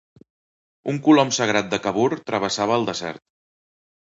Un 0.93 0.97
colom 1.07 1.33
sagrat 1.39 1.69
de 1.75 1.79
Kabur 1.83 2.09
travessava 2.31 2.81
el 2.81 2.89
desert. 2.91 3.25